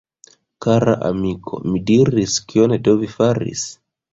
[0.65, 1.59] Kara amiko!
[1.73, 3.71] mi diris, kion do vi faris!?